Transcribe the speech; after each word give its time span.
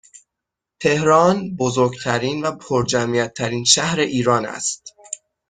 تهران 0.79 1.55
بزرگترین 1.55 2.41
و 2.45 2.51
پرجمعیت 2.51 3.33
ترین 3.33 3.63
شهر 3.63 3.99
ایران 3.99 4.45
است 4.45 4.95